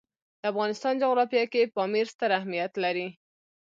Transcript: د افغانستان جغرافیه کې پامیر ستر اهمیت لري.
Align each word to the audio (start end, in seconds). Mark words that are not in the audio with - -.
د 0.39 0.41
افغانستان 0.51 0.93
جغرافیه 1.03 1.45
کې 1.51 1.71
پامیر 1.75 2.05
ستر 2.13 2.29
اهمیت 2.37 2.73
لري. 2.83 3.07